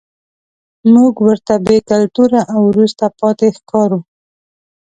[0.93, 3.99] موږ ورته بې کلتوره او وروسته پاتې ښکارو.